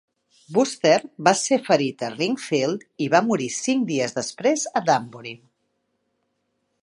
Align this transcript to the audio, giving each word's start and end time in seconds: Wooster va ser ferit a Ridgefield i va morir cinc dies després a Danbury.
Wooster 0.53 0.93
va 1.27 1.33
ser 1.41 1.59
ferit 1.67 2.01
a 2.07 2.09
Ridgefield 2.13 2.87
i 3.07 3.09
va 3.17 3.23
morir 3.29 3.51
cinc 3.59 3.87
dies 3.93 4.17
després 4.21 4.67
a 4.81 4.85
Danbury. 4.91 5.35